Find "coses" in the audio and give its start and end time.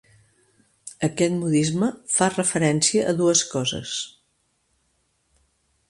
3.53-3.95